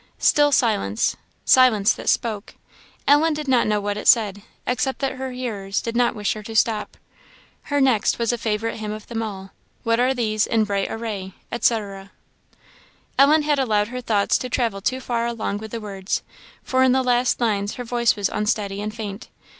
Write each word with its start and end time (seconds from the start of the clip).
Still 0.17 0.51
silence; 0.51 1.15
"silence 1.45 1.93
that 1.93 2.09
spoke!" 2.09 2.55
Ellen 3.07 3.35
did 3.35 3.47
not 3.47 3.67
know 3.67 3.79
what 3.79 3.97
it 3.99 4.07
said, 4.07 4.41
except 4.65 4.97
that 4.97 5.17
her 5.17 5.29
hearers 5.29 5.79
did 5.79 5.95
not 5.95 6.15
wish 6.15 6.33
her 6.33 6.41
to 6.41 6.55
stop. 6.55 6.97
Her 7.65 7.79
next 7.79 8.17
was 8.17 8.33
a 8.33 8.37
favourite 8.39 8.79
hymn 8.79 8.93
of 8.93 9.05
them 9.05 9.21
all 9.21 9.51
"What 9.83 9.99
are 9.99 10.15
these 10.15 10.47
in 10.47 10.63
bright 10.63 10.89
array?" 10.91 11.35
&c. 11.61 11.75
Ellen 11.75 13.43
had 13.43 13.59
allowed 13.59 13.89
her 13.89 14.01
thoughts 14.01 14.39
to 14.39 14.49
travel 14.49 14.81
too 14.81 14.99
far 15.01 15.27
along 15.27 15.59
with 15.59 15.69
the 15.69 15.79
words, 15.79 16.23
for 16.63 16.81
in 16.81 16.93
the 16.93 17.03
last 17.03 17.39
lines 17.39 17.75
her 17.75 17.83
voice 17.83 18.15
was 18.15 18.27
unsteady 18.27 18.81
and 18.81 18.91
faint. 18.95 19.29